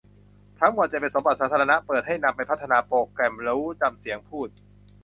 [0.59, 4.49] ทั้งหมดจะเป็นสมบัติสาธารณะ เปิดให้นำไปพัฒนาโปรแกรมรู้จำเสียงพูด